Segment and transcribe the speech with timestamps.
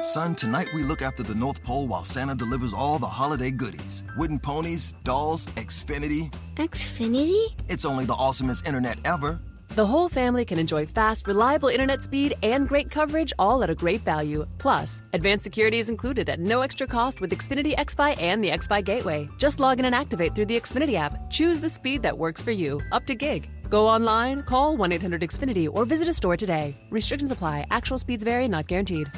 [0.00, 4.02] Son, tonight we look after the North Pole while Santa delivers all the holiday goodies
[4.16, 6.34] wooden ponies, dolls, Xfinity.
[6.54, 7.48] Xfinity?
[7.68, 9.38] It's only the awesomest internet ever.
[9.76, 13.74] The whole family can enjoy fast, reliable internet speed and great coverage all at a
[13.74, 14.46] great value.
[14.56, 18.82] Plus, advanced security is included at no extra cost with Xfinity XFi and the XFi
[18.82, 19.28] Gateway.
[19.36, 21.28] Just log in and activate through the Xfinity app.
[21.28, 23.50] Choose the speed that works for you, up to gig.
[23.68, 26.74] Go online, call 1 800 Xfinity, or visit a store today.
[26.88, 27.66] Restrictions apply.
[27.70, 29.10] Actual speeds vary, not guaranteed.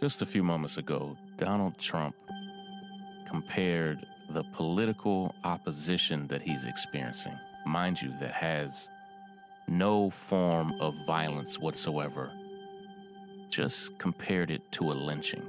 [0.00, 2.14] Just a few moments ago, Donald Trump
[3.26, 7.36] compared the political opposition that he's experiencing
[7.68, 8.88] mind you, that has
[9.68, 12.32] no form of violence whatsoever,
[13.50, 15.42] just compared it to a lynching.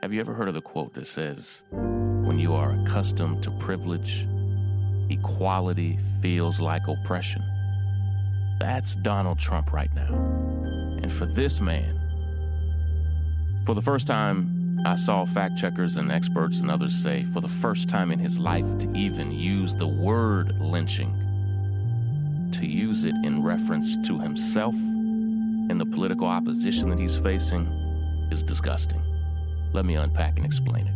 [0.00, 4.26] Have you ever heard of the quote that says, When you are accustomed to privilege,
[5.10, 7.42] equality feels like oppression?
[8.60, 10.14] That's Donald Trump right now.
[11.02, 11.98] And for this man,
[13.64, 17.48] for the first time, I saw fact checkers and experts and others say, for the
[17.48, 21.12] first time in his life, to even use the word lynching,
[22.52, 27.66] to use it in reference to himself and the political opposition that he's facing,
[28.30, 29.00] is disgusting.
[29.72, 30.94] Let me unpack and explain it.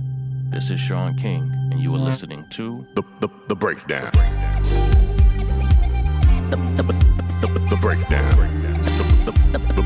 [0.50, 4.10] This is Shaun King, and you are listening to The, the, the breakdown.
[6.50, 6.82] The, the,
[7.40, 8.36] the, the breakdown.
[8.36, 9.82] The, the, the, the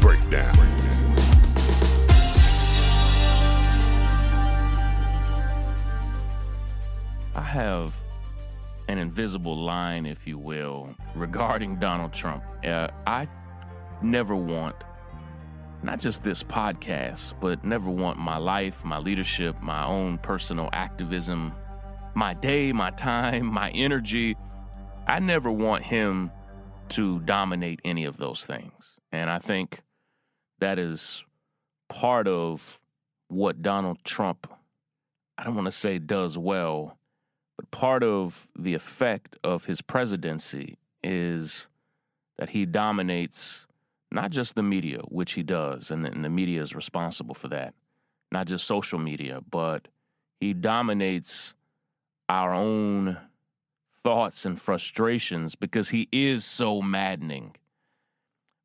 [9.13, 12.43] invisible line, if you will, regarding Donald Trump.
[12.65, 13.29] Uh, I
[14.01, 14.75] never want,
[15.83, 21.53] not just this podcast, but never want my life, my leadership, my own personal activism,
[22.15, 24.35] my day, my time, my energy.
[25.07, 26.31] I never want him
[26.91, 28.97] to dominate any of those things.
[29.13, 29.83] And I think
[30.59, 31.23] that is
[31.91, 32.81] part of
[33.29, 34.51] what Donald Trump,
[35.37, 36.97] I don't want to say does well,
[37.63, 41.69] but part of the effect of his presidency is
[42.39, 43.67] that he dominates
[44.11, 47.49] not just the media, which he does, and the, and the media is responsible for
[47.49, 47.75] that,
[48.31, 49.89] not just social media, but
[50.41, 51.55] he dominates
[52.29, 53.17] our own
[54.03, 57.55] thoughts and frustrations because he is so maddening.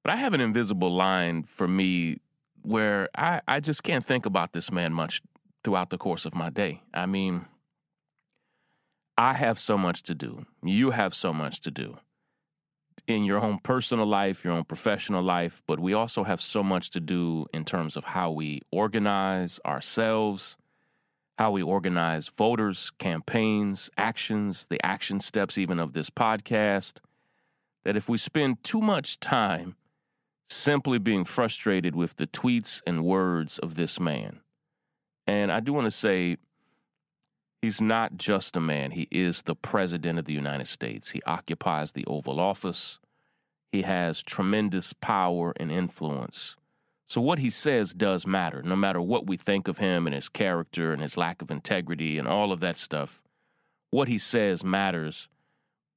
[0.04, 2.18] But I have an invisible line for me
[2.64, 5.22] where I, I just can't think about this man much
[5.64, 6.82] throughout the course of my day.
[6.94, 7.46] I mean,
[9.18, 10.46] I have so much to do.
[10.64, 11.98] You have so much to do
[13.08, 16.92] in your own personal life, your own professional life, but we also have so much
[16.92, 20.58] to do in terms of how we organize ourselves,
[21.38, 26.96] how we organize voters, campaigns, actions, the action steps, even of this podcast.
[27.86, 29.78] That if we spend too much time
[30.50, 34.42] simply being frustrated with the tweets and words of this man,
[35.26, 36.38] and I do want to say,
[37.68, 38.92] He's not just a man.
[38.92, 41.10] He is the president of the United States.
[41.10, 42.98] He occupies the Oval Office.
[43.74, 46.56] He has tremendous power and influence.
[47.08, 50.30] So, what he says does matter, no matter what we think of him and his
[50.30, 53.22] character and his lack of integrity and all of that stuff.
[53.92, 55.28] What he says matters.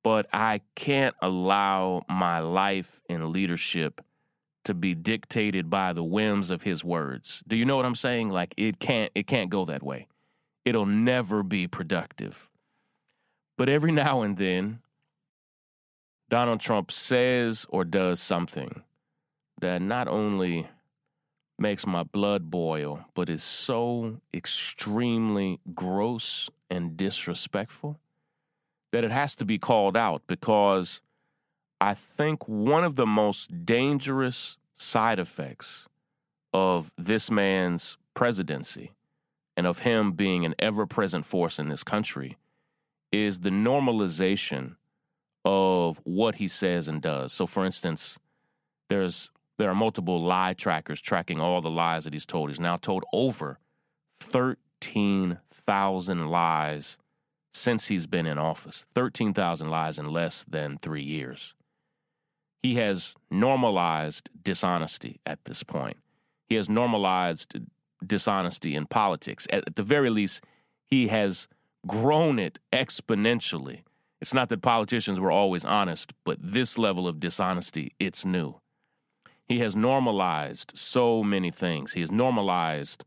[0.03, 4.01] But I can't allow my life and leadership
[4.65, 7.45] to be dictated by the whims of his words.
[7.47, 8.31] Do you know what I'm saying?
[8.31, 10.09] Like it can't it can't go that way
[10.65, 12.49] it'll never be productive.
[13.57, 14.81] But every now and then,
[16.29, 18.83] Donald Trump says or does something
[19.61, 20.69] that not only
[21.59, 27.99] makes my blood boil, but is so extremely gross and disrespectful
[28.93, 31.01] that it has to be called out because
[31.81, 35.89] I think one of the most dangerous side effects
[36.53, 38.93] of this man's presidency
[39.57, 42.37] and of him being an ever present force in this country
[43.13, 44.77] is the normalization
[45.45, 47.33] of what he says and does.
[47.33, 48.19] So, for instance,
[48.89, 52.49] there's there are multiple lie trackers tracking all the lies that he's told.
[52.49, 53.59] He's now told over
[54.21, 56.97] 13,000 lies
[57.53, 58.87] since he's been in office.
[58.95, 61.55] 13,000 lies in less than three years.
[62.63, 65.99] He has normalized dishonesty at this point.
[66.47, 67.57] He has normalized
[68.07, 69.47] dishonesty in politics.
[69.51, 70.45] At, the very least,
[70.85, 71.49] he has
[71.87, 73.83] grown it exponentially.
[74.21, 78.61] It's not that politicians were always honest, but this level of dishonesty, it's new.
[79.47, 81.95] He has normalized so many things.
[81.95, 83.05] He has normalized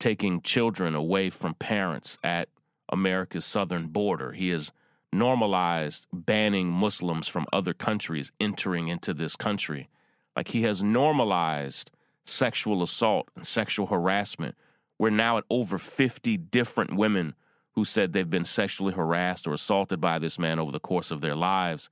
[0.00, 2.48] taking children away from parents at
[2.88, 4.32] America's southern border.
[4.32, 4.72] He has
[5.12, 9.88] normalized banning Muslims from other countries entering into this country.
[10.36, 11.90] Like he has normalized
[12.28, 14.56] sexual assault and sexual harassment.
[14.98, 17.34] We're now at over 50 different women
[17.72, 21.20] who said they've been sexually harassed or assaulted by this man over the course of
[21.20, 21.88] their lives.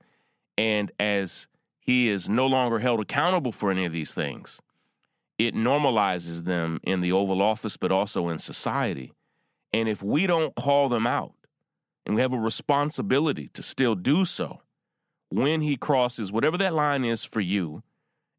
[0.57, 1.47] And as
[1.79, 4.61] he is no longer held accountable for any of these things,
[5.37, 9.13] it normalizes them in the Oval Office, but also in society.
[9.71, 11.33] And if we don't call them out,
[12.05, 14.61] and we have a responsibility to still do so
[15.29, 17.83] when he crosses whatever that line is for you,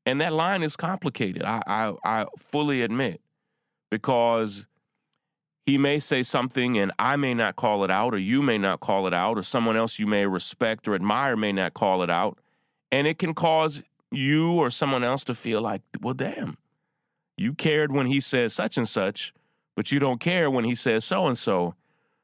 [0.09, 3.21] and that line is complicated, I, I, I fully admit,
[3.91, 4.67] because
[5.67, 8.81] he may say something and I may not call it out, or you may not
[8.81, 12.09] call it out, or someone else you may respect or admire may not call it
[12.09, 12.39] out.
[12.91, 16.57] And it can cause you or someone else to feel like, well, damn,
[17.37, 19.35] you cared when he said such and such,
[19.77, 21.75] but you don't care when he says so and so.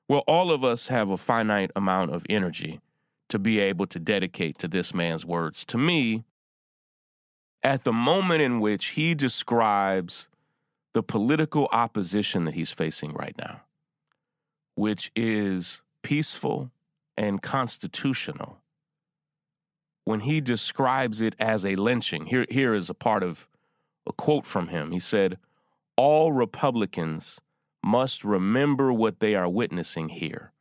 [0.08, 2.81] Well, all of us have a finite amount of energy
[3.28, 5.66] to be able to dedicate to this man's words.
[5.66, 6.25] To me,
[7.64, 10.28] at the moment in which he describes
[10.93, 13.62] the political opposition that he's facing right now,
[14.75, 16.70] which is peaceful
[17.16, 18.58] and constitutional,
[20.05, 23.49] when he describes it as a lynching, here, here is a part of
[24.06, 24.93] a quote from him.
[24.93, 25.38] He said,
[25.96, 27.40] All Republicans
[27.82, 30.52] must remember what they are witnessing here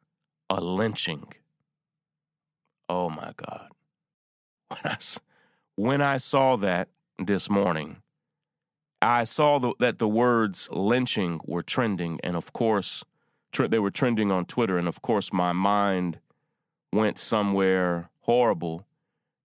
[0.50, 1.34] a lynching.
[2.88, 3.70] Oh my God.
[4.70, 4.98] When I,
[5.76, 7.98] when I saw that this morning,
[9.02, 12.20] I saw the, that the words lynching were trending.
[12.24, 13.04] And of course,
[13.58, 14.78] they were trending on Twitter.
[14.78, 16.20] And of course, my mind
[16.92, 18.86] went somewhere horrible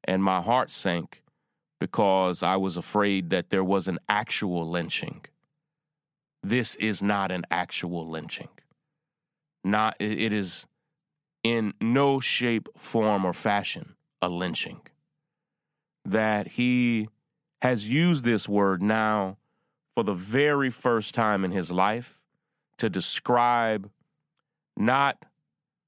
[0.05, 1.23] and my heart sank
[1.81, 5.25] because I was afraid that there was an actual lynching.
[6.43, 8.49] This is not an actual lynching.
[9.65, 10.67] Not it is
[11.43, 14.81] in no shape, form, or fashion a lynching.
[16.09, 17.09] That he
[17.61, 19.37] has used this word now
[19.95, 22.21] for the very first time in his life
[22.79, 23.91] to describe
[24.77, 25.25] not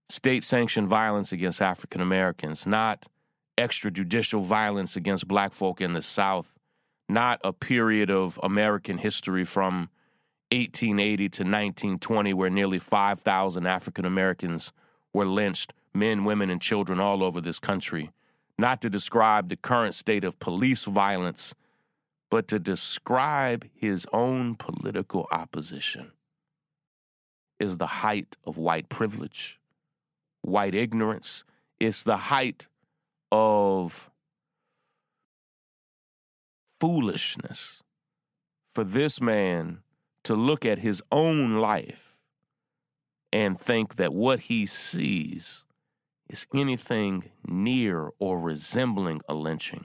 [0.08, 3.06] state sanctioned violence against African Americans, not
[3.56, 6.54] extrajudicial violence against black folk in the South,
[7.08, 9.88] not a period of American history from
[10.52, 14.72] 1880 to 1920 where nearly 5,000 African Americans
[15.12, 18.10] were lynched, men, women, and children all over this country,
[18.60, 21.54] not to describe the current state of police violence,
[22.30, 26.12] but to describe his own political opposition
[27.58, 29.58] is the height of white privilege,
[30.42, 31.44] white ignorance.
[31.78, 32.66] It's the height
[33.32, 34.10] of
[36.80, 37.82] foolishness
[38.74, 39.80] for this man
[40.24, 42.18] to look at his own life
[43.32, 45.64] and think that what he sees
[46.30, 49.84] is anything near or resembling a lynching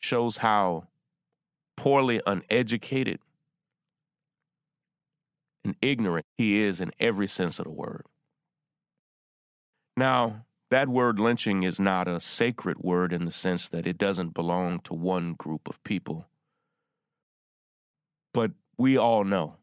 [0.00, 0.88] shows how
[1.76, 3.20] poorly uneducated
[5.64, 8.06] and ignorant he is in every sense of the word.
[9.96, 14.32] Now, that word lynching is not a sacred word in the sense that it doesn't
[14.32, 16.26] belong to one group of people.
[18.32, 19.56] But we all know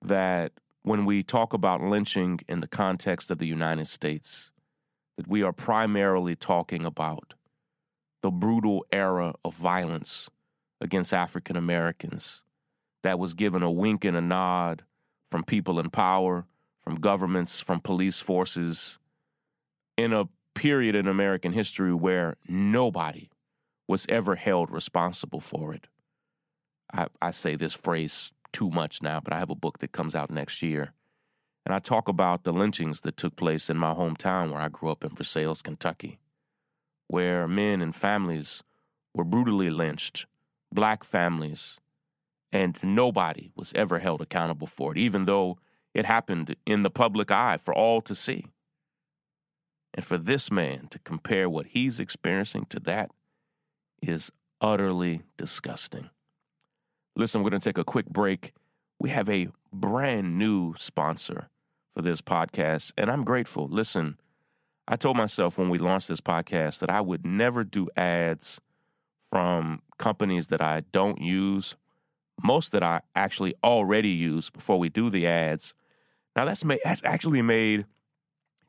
[0.00, 4.50] that when we talk about lynching in the context of the United States,
[5.16, 7.34] that we are primarily talking about
[8.22, 10.30] the brutal era of violence
[10.80, 12.42] against African Americans
[13.02, 14.82] that was given a wink and a nod
[15.30, 16.46] from people in power,
[16.80, 18.98] from governments, from police forces,
[19.96, 23.28] in a period in American history where nobody
[23.86, 25.86] was ever held responsible for it.
[26.92, 30.14] I, I say this phrase too much now, but I have a book that comes
[30.14, 30.92] out next year.
[31.64, 34.90] And I talk about the lynchings that took place in my hometown where I grew
[34.90, 36.18] up in Versailles, Kentucky,
[37.06, 38.62] where men and families
[39.14, 40.26] were brutally lynched,
[40.72, 41.78] black families,
[42.52, 45.58] and nobody was ever held accountable for it, even though
[45.94, 48.46] it happened in the public eye for all to see.
[49.94, 53.10] And for this man to compare what he's experiencing to that
[54.02, 54.30] is
[54.60, 56.10] utterly disgusting.
[57.20, 58.54] Listen, we're going to take a quick break.
[58.98, 61.50] We have a brand new sponsor
[61.92, 63.68] for this podcast, and I'm grateful.
[63.68, 64.18] Listen,
[64.88, 68.58] I told myself when we launched this podcast that I would never do ads
[69.28, 71.76] from companies that I don't use,
[72.42, 75.74] most that I actually already use before we do the ads.
[76.34, 77.84] Now that's made that's actually made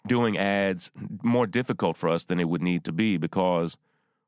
[0.05, 0.91] doing ads
[1.23, 3.77] more difficult for us than it would need to be because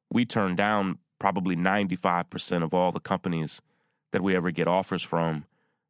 [0.09, 3.61] we turn down probably 95% of all the companies
[4.13, 5.43] that we ever get offers from.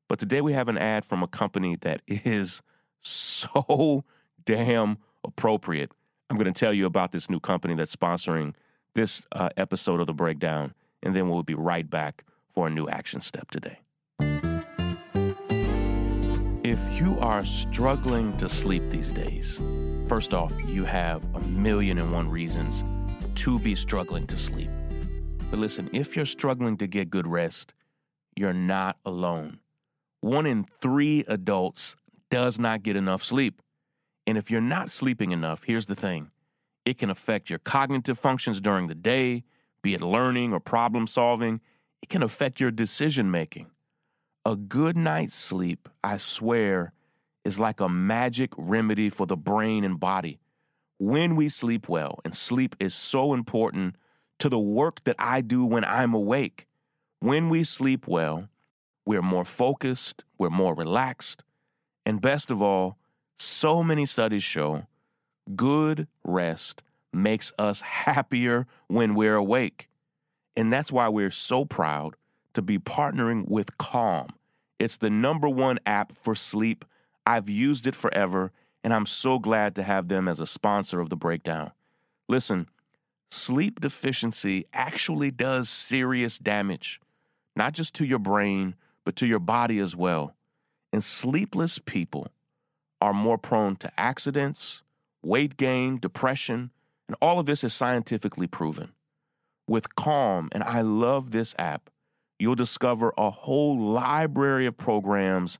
[0.10, 2.64] But today we have an ad from a company that is
[3.02, 4.06] so
[4.46, 5.92] damn appropriate.
[6.30, 8.56] I'm going to tell you about this new company that's sponsoring
[8.96, 12.88] this uh, episode of The Breakdown, and then we'll be right back for a new
[12.88, 13.80] action step today.
[16.64, 19.60] If you are struggling to sleep these days,
[20.08, 22.86] first off, you have a million and one reasons
[23.36, 24.70] to be struggling to sleep.
[25.50, 27.74] But listen, if you're struggling to get good rest,
[28.36, 29.60] you're not alone.
[30.22, 31.96] One in three adults
[32.30, 33.62] does not get enough sleep.
[34.26, 36.32] And if you're not sleeping enough, here's the thing
[36.86, 39.44] it can affect your cognitive functions during the day,
[39.82, 41.62] be it learning or problem solving.
[42.02, 43.68] It can affect your decision making.
[44.46, 46.92] A good night's sleep, I swear,
[47.46, 50.40] is like a magic remedy for the brain and body.
[51.00, 53.96] When we sleep well, and sleep is so important
[54.40, 56.68] to the work that I do when I'm awake.
[57.24, 58.50] When we sleep well,
[59.06, 61.42] we're more focused, we're more relaxed,
[62.06, 62.98] and best of all,
[63.40, 64.88] so many studies show
[65.56, 69.88] good rest makes us happier when we're awake.
[70.58, 72.18] And that's why we're so proud
[72.56, 74.28] to be partnering with Calm.
[74.78, 76.84] It's the number one app for sleep.
[77.26, 78.52] I've used it forever,
[78.84, 81.72] and I'm so glad to have them as a sponsor of the breakdown.
[82.28, 82.68] Listen,
[83.32, 87.00] sleep deficiency actually does serious damage,
[87.56, 90.36] not just to your brain, but to your body as well.
[90.92, 92.28] And sleepless people
[93.02, 94.82] are more prone to accidents,
[95.22, 96.72] weight gain, depression,
[97.08, 98.94] and all of this is scientifically proven.
[99.68, 101.90] With Calm, and I love this app,
[102.40, 105.60] you'll discover a whole library of programs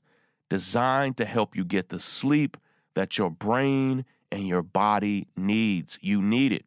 [0.50, 2.56] designed to help you get the sleep
[2.94, 5.98] that your brain and your body needs.
[6.00, 6.64] You need it.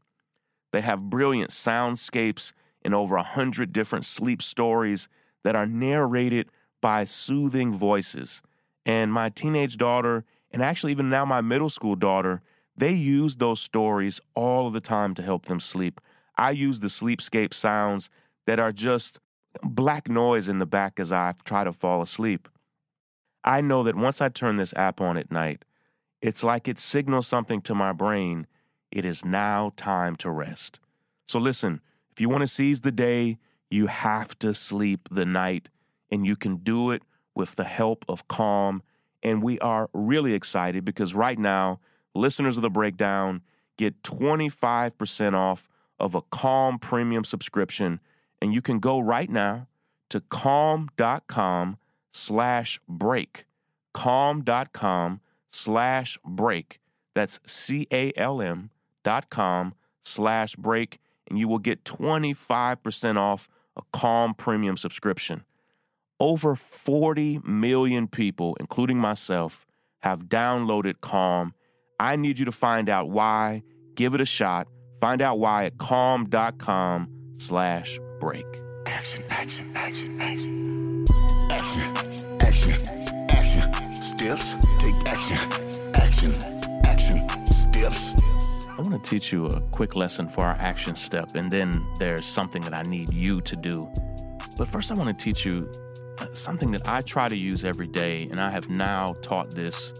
[0.72, 5.07] They have brilliant soundscapes and over a hundred different sleep stories
[5.48, 6.50] that are narrated
[6.82, 8.42] by soothing voices.
[8.86, 12.42] And my teenage daughter, and actually even now my middle school daughter,
[12.75, 16.01] they use those stories all of the time to help them sleep.
[16.38, 18.10] I use the sleepscape sounds
[18.46, 19.22] that are just
[19.63, 22.50] black noise in the back as I try to fall asleep.
[23.46, 25.63] I know that once I turn this app on at night,
[26.22, 28.48] it's like it signals something to my brain.
[28.92, 30.82] It is now time to rest.
[31.25, 31.80] So listen,
[32.12, 33.38] if you want to seize the day,
[33.70, 35.70] you have to sleep the night,
[36.12, 37.04] and you can do it
[37.36, 38.82] with the help of Calm.
[39.24, 41.80] And we are really excited because right now,
[42.16, 43.42] listeners of the breakdown
[43.78, 45.70] get 25% off
[46.00, 48.00] of a Calm premium subscription.
[48.42, 49.68] And you can go right now
[50.10, 51.78] to calm.com
[52.12, 53.46] slash break.
[53.94, 56.80] Calm.com slash break.
[57.16, 58.70] That's C A L M
[59.04, 61.00] dot com slash break.
[61.28, 65.43] And you will get 25% off a Calm premium subscription.
[66.19, 69.65] Over 40 million people, including myself,
[70.00, 71.53] have downloaded Calm
[72.00, 73.63] I need you to find out why.
[73.96, 74.67] Give it a shot.
[75.01, 78.46] Find out why at calm.com slash break.
[78.86, 81.05] Action, action, action, action.
[81.51, 83.93] Action, action, action.
[83.93, 85.67] Steps, take action.
[88.88, 92.62] Want to teach you a quick lesson for our action step, and then there's something
[92.62, 93.89] that I need you to do.
[94.58, 95.70] But first, I want to teach you
[96.20, 99.94] uh, something that I try to use every day, and I have now taught this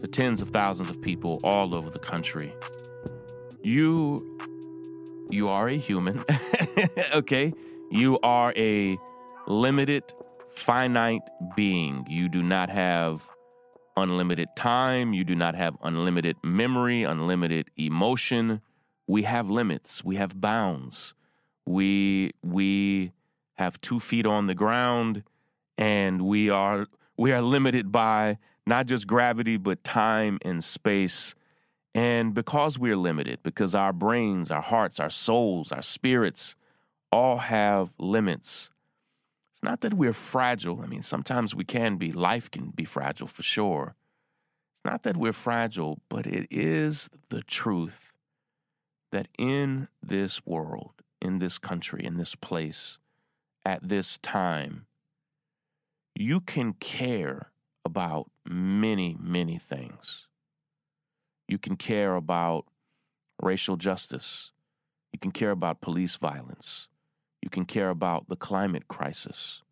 [0.00, 2.54] to tens of thousands of people all over the country.
[3.62, 4.38] You
[5.30, 6.24] you are a human.
[7.14, 7.52] okay?
[7.90, 8.98] You are a
[9.46, 10.04] limited
[10.54, 11.22] finite
[11.56, 12.06] being.
[12.08, 13.30] You do not have
[13.96, 18.60] unlimited time, you do not have unlimited memory, unlimited emotion.
[19.06, 21.14] We have limits, we have bounds.
[21.66, 23.12] We we
[23.54, 25.22] have 2 feet on the ground
[25.76, 31.34] and we are we are limited by not just gravity, but time and space.
[31.94, 36.54] And because we're limited, because our brains, our hearts, our souls, our spirits
[37.10, 38.70] all have limits,
[39.60, 40.80] it's not that we're fragile.
[40.82, 43.94] I mean, sometimes we can be, life can be fragile for sure.
[44.74, 48.10] It's not that we're fragile, but it is the truth
[49.12, 52.98] that in this world, in this country, in this place,
[53.66, 54.86] at this time,
[56.14, 57.52] you can care
[57.84, 60.26] about many, many things.
[61.48, 62.64] You can care about
[63.42, 64.52] racial justice.
[65.12, 66.88] You can care about police violence.
[67.42, 69.62] You can care about the climate crisis.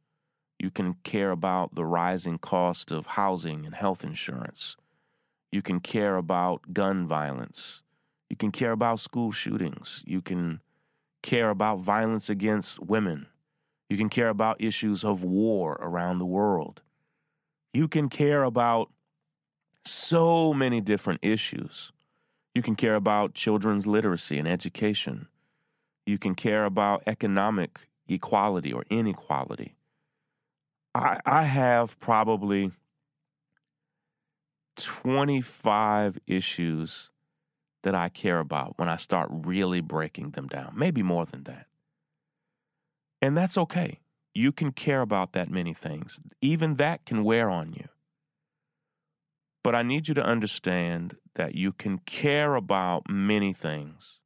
[0.58, 4.76] You can care about the rising cost of housing and health insurance.
[5.52, 7.82] You can care about gun violence.
[8.28, 10.02] You can care about school shootings.
[10.06, 10.60] You can
[11.22, 13.26] care about violence against women.
[13.88, 16.82] You can care about issues of war around the world.
[17.72, 18.90] You can care about
[19.84, 21.92] so many different issues.
[22.54, 25.28] You can care about children's literacy and education.
[26.08, 29.76] You can care about economic equality or inequality.
[30.94, 32.72] I, I have probably
[34.76, 37.10] 25 issues
[37.82, 41.66] that I care about when I start really breaking them down, maybe more than that.
[43.20, 44.00] And that's okay.
[44.32, 46.20] You can care about that many things.
[46.40, 47.88] Even that can wear on you.
[49.62, 54.17] But I need you to understand that you can care about many things.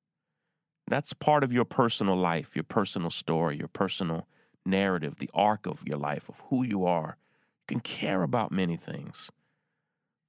[0.93, 4.29] That's part of your personal life, your personal story, your personal
[4.67, 7.17] narrative, the arc of your life, of who you are.
[7.63, 9.31] You can care about many things,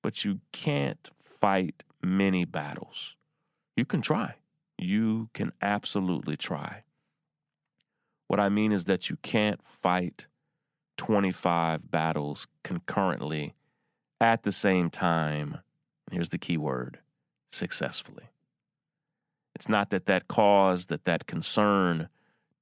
[0.01, 3.17] but you can't fight many battles.
[3.75, 4.36] You can try.
[4.77, 6.86] You can absolutely try.
[8.29, 10.27] What I mean is that you can't fight
[10.96, 13.53] 25 battles concurrently
[14.22, 15.58] at the same time.
[16.10, 17.00] Here's the key word
[17.51, 18.29] successfully.
[19.55, 22.10] It's not that that cause, that that concern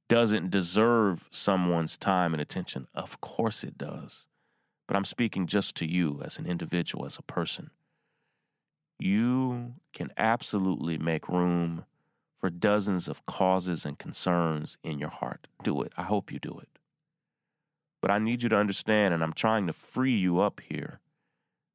[0.10, 2.88] doesn't deserve someone's time and attention.
[2.94, 4.26] Of course it does.
[4.88, 7.72] But I'm speaking just to you as an individual, as a person.
[9.00, 11.86] You can absolutely make room
[12.38, 15.48] for dozens of causes and concerns in your heart.
[15.64, 15.94] Do it.
[15.96, 16.68] I hope you do it.
[18.02, 21.00] But I need you to understand, and I'm trying to free you up here,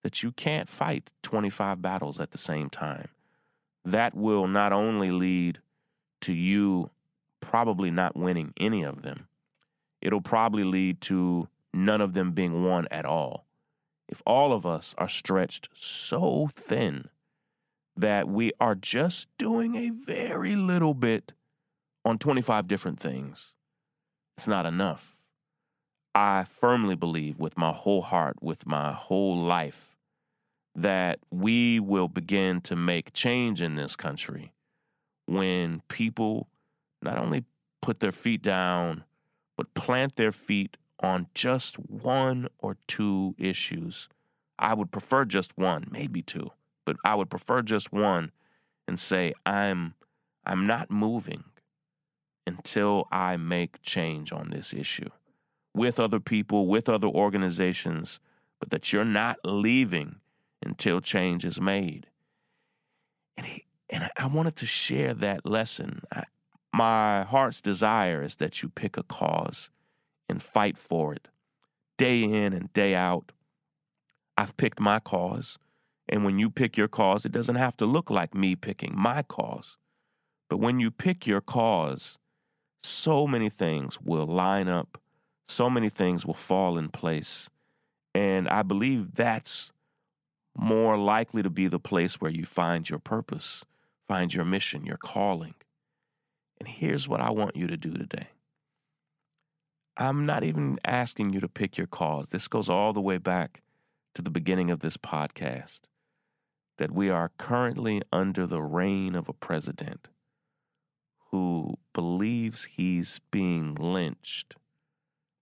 [0.03, 3.09] that you can't fight 25 battles at the same time.
[3.87, 5.61] That will not only lead
[6.23, 6.91] to you
[7.41, 9.29] probably not winning any of them.
[10.03, 13.47] It'll probably lead to none of them being won at all.
[14.09, 17.09] If all of us are stretched so thin
[17.97, 21.33] that we are just doing a very little bit
[22.05, 23.53] on 25 different things,
[24.37, 25.21] it's not enough.
[26.13, 29.96] I firmly believe with my whole heart, with my whole life,
[30.77, 34.53] that we will begin to make change in this country
[35.25, 36.49] when people
[37.03, 37.45] not only
[37.81, 39.05] put their feet down,
[39.57, 44.09] but plant their feet on just one or two issues.
[44.59, 46.51] I would prefer just one, maybe two,
[46.85, 48.33] but I would prefer just one
[48.87, 49.95] and say I'm
[50.45, 51.45] I'm not moving
[52.47, 55.11] until I make change on this issue
[55.75, 58.21] with other people, with other organizations,
[58.61, 60.21] but that you're not leaving
[60.67, 62.09] until change is made.
[63.37, 66.03] And he, and I wanted to share that lesson.
[66.13, 66.25] I,
[66.73, 69.71] my heart's desire is that you pick a cause
[70.29, 71.29] and fight for it
[71.99, 73.33] day in and day out.
[74.37, 75.59] I've picked my cause.
[76.09, 79.23] And when you pick your cause, it doesn't have to look like me picking my
[79.23, 79.77] cause.
[80.49, 82.19] But when you pick your cause,
[82.81, 85.01] so many things will line up,
[85.49, 87.49] so many things will fall in place.
[88.15, 89.73] And I believe that's
[90.57, 93.65] more likely to be the place where you find your purpose,
[94.09, 95.55] find your mission, your calling.
[96.59, 98.29] And here's what I want you to do today.
[99.99, 102.29] I'm not even asking you to pick your cause.
[102.29, 103.63] This goes all the way back
[104.15, 105.81] to the beginning of this podcast
[106.79, 110.09] that we are currently under the reign of a president
[111.31, 114.57] who believes he's being lynched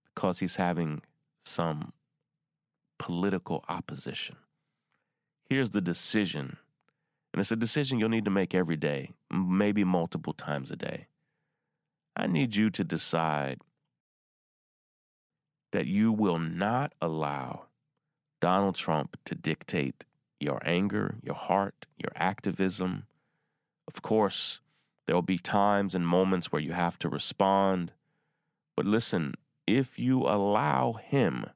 [0.05, 1.03] because he's having
[1.41, 1.93] some
[2.99, 4.37] political opposition.
[5.49, 6.59] Here's the decision
[7.35, 11.09] and it's a decision you'll need to make every day, maybe multiple times a day.
[12.17, 13.61] I need you to decide
[15.73, 17.65] that you will not allow
[18.41, 20.05] Donald Trump to dictate
[20.39, 23.07] your anger, your heart, your activism.
[23.89, 24.61] Of course,
[25.07, 27.91] there will be times and moments where you have to respond.
[28.77, 29.35] But listen,
[29.67, 31.47] if you allow him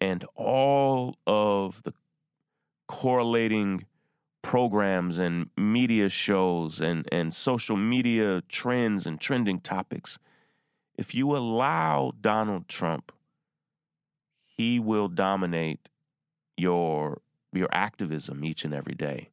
[0.00, 1.92] and all of the
[2.86, 3.84] correlating
[4.42, 10.18] programs and media shows and, and social media trends and trending topics,
[10.96, 13.12] if you allow Donald Trump,
[14.44, 15.88] he will dominate
[16.56, 17.20] your
[17.52, 19.30] your activism each and every day.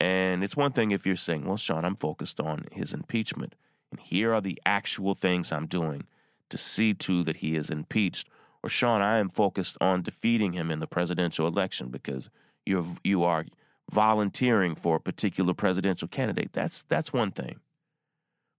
[0.00, 3.54] And it's one thing if you're saying, well, Shaun, I'm focused on his impeachment,
[3.90, 6.06] and here are the actual things I'm doing
[6.50, 8.28] to see to that he is impeached.
[8.62, 12.30] Or Shaun, I am focused on defeating him in the presidential election because
[12.66, 13.44] you're you are
[13.90, 16.52] volunteering for a particular presidential candidate.
[16.52, 17.60] That's that's one thing.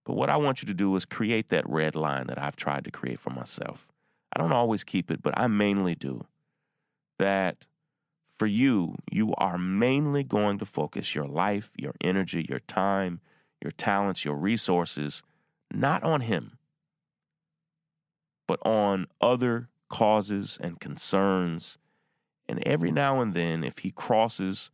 [0.06, 2.84] But what I want you to do is create that red line that I've tried
[2.86, 3.88] to create for myself.
[4.36, 6.26] I don't always keep it, but I mainly do.
[7.20, 7.66] That
[8.38, 13.22] for you, you are mainly going to focus your life, your energy, your time,
[13.62, 15.24] your talents, your resources,
[15.72, 16.58] not on him,
[18.48, 21.78] but on other causes and concerns.
[22.48, 24.70] And every now and then, if he crosses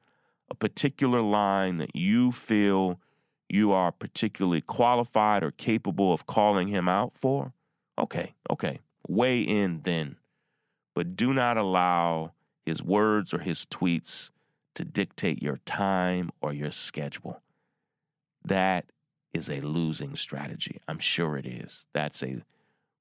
[0.50, 3.00] a particular line that you feel
[3.48, 7.54] you are particularly qualified or capable of calling him out for,
[7.98, 10.18] okay, okay, weigh in then.
[10.96, 12.34] but do not allow
[12.66, 14.32] his words or his tweets
[14.76, 17.42] to dictate your time or your schedule.
[18.44, 18.92] That
[19.34, 20.80] is a losing strategy.
[20.88, 21.88] I'm sure it is.
[21.94, 22.44] That's a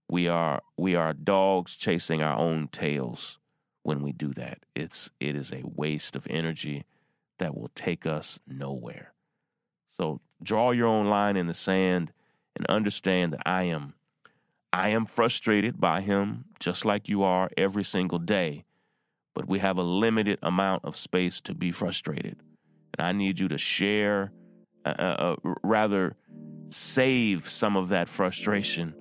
[0.09, 3.39] we are we are dogs chasing our own tails
[3.88, 4.59] when we do that.
[4.74, 6.85] It's it is a waste of energy
[7.38, 9.14] that will take us nowhere.
[9.96, 12.12] So draw your own line in the sand
[12.55, 13.94] and understand that I am
[14.74, 18.66] I am frustrated by him just like you are every single day,
[19.35, 22.37] but we have a limited amount of space to be frustrated.
[22.98, 24.33] And I need you to share
[24.85, 26.14] uh, uh, uh rather
[26.68, 28.94] save some of that frustration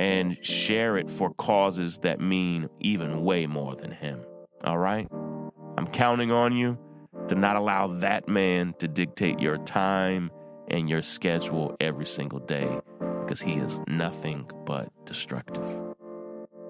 [0.00, 4.24] and share it for causes that mean even way more than him.
[4.64, 5.06] All right?
[5.76, 6.78] I'm counting on you
[7.28, 10.30] to not allow that man to dictate your time
[10.68, 12.80] and your schedule every single day
[13.20, 15.68] because he is nothing but destructive.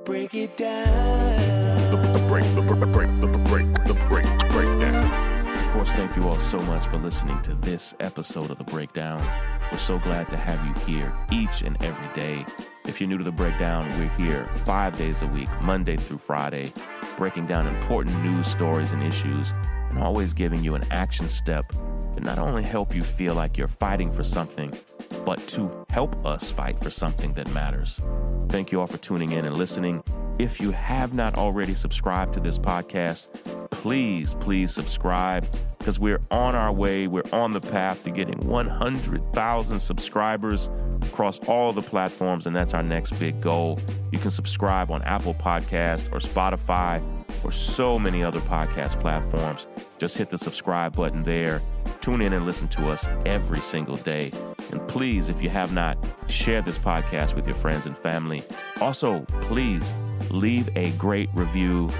[0.04, 1.90] Break it down.
[1.92, 5.56] The, the break, the break, the break, the break, the break, breakdown.
[5.56, 9.24] Of course, thank you all so much for listening to this episode of The Breakdown.
[9.70, 12.44] We're so glad to have you here each and every day.
[12.90, 16.72] If you're new to The Breakdown, we're here five days a week, Monday through Friday,
[17.16, 19.54] breaking down important news stories and issues,
[19.90, 23.68] and always giving you an action step to not only help you feel like you're
[23.68, 24.76] fighting for something,
[25.24, 28.00] but to help us fight for something that matters.
[28.48, 30.02] Thank you all for tuning in and listening.
[30.38, 33.28] If you have not already subscribed to this podcast,
[33.70, 35.46] please, please subscribe
[35.78, 37.06] because we're on our way.
[37.06, 40.70] We're on the path to getting 100,000 subscribers
[41.02, 43.78] across all the platforms, and that's our next big goal.
[44.12, 47.02] You can subscribe on Apple Podcast or Spotify
[47.44, 49.66] or so many other podcast platforms.
[49.98, 51.62] Just hit the subscribe button there.
[52.00, 54.30] Tune in and listen to us every single day.
[54.70, 58.42] And please, if you have not, share this podcast with your friends and family.
[58.80, 59.94] Also, please
[60.30, 61.90] leave a great review.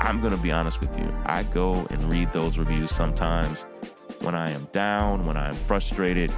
[0.00, 1.12] I'm going to be honest with you.
[1.24, 3.66] I go and read those reviews sometimes
[4.20, 6.32] when I am down, when I'm frustrated.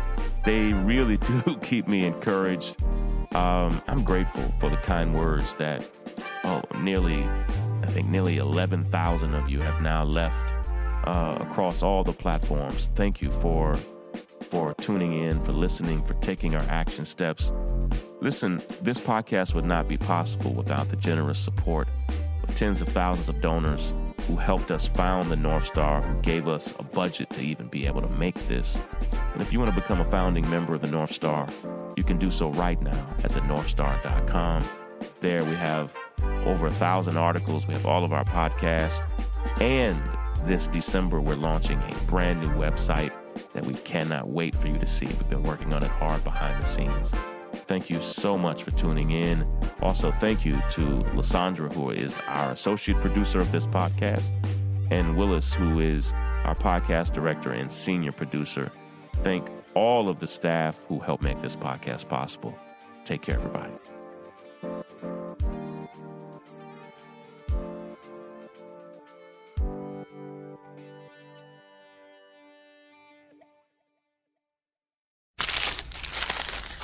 [0.45, 2.77] They really do keep me encouraged.
[3.35, 5.87] Um, I'm grateful for the kind words that,
[6.45, 7.23] oh, nearly,
[7.83, 10.55] I think nearly 11,000 of you have now left
[11.07, 12.91] uh, across all the platforms.
[12.95, 13.79] Thank you for
[14.51, 17.53] for tuning in, for listening, for taking our action steps.
[18.21, 21.89] Listen, this podcast would not be possible without the generous support
[22.43, 23.95] of tens of thousands of donors
[24.27, 27.87] who helped us found the North Star, who gave us a budget to even be
[27.87, 28.81] able to make this.
[29.33, 31.49] And if you want to become a founding member of the North Star,
[31.97, 34.65] you can do so right now at thenorthstar.com.
[35.21, 35.97] There we have
[36.45, 39.03] over a thousand articles, we have all of our podcasts,
[39.61, 40.01] and
[40.45, 43.08] this December, we're launching a brand new website
[43.59, 45.07] that we cannot wait for you to see.
[45.07, 47.13] We've been working on it hard behind the scenes.
[47.67, 49.45] Thank you so much for tuning in.
[49.83, 54.31] Also, thank you to Lysandra, who is our associate producer of this podcast,
[54.93, 56.13] and Willis, who is
[56.45, 58.71] our podcast director and senior producer.
[59.25, 62.57] Thank all of the staff who helped make this podcast possible.
[63.05, 63.73] Take care, everybody.